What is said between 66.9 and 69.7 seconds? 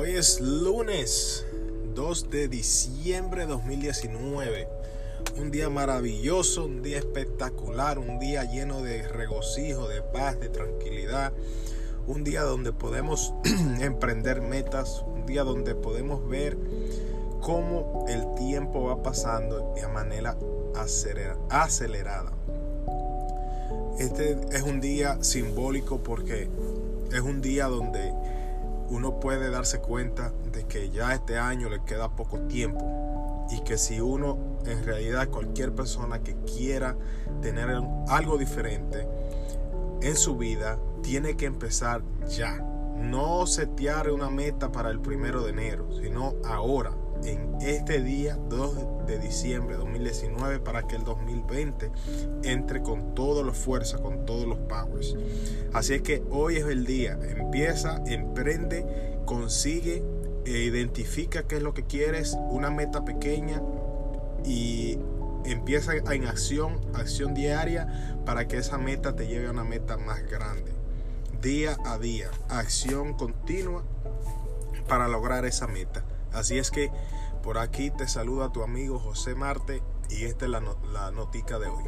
acción diaria para que esa meta te lleve a una